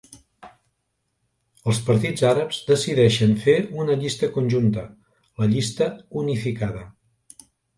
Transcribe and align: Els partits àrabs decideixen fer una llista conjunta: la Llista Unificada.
Els 1.73 1.81
partits 1.89 2.25
àrabs 2.31 2.59
decideixen 2.71 3.35
fer 3.45 3.57
una 3.83 3.99
llista 4.05 4.31
conjunta: 4.39 4.87
la 5.43 5.51
Llista 5.55 5.91
Unificada. 6.25 6.83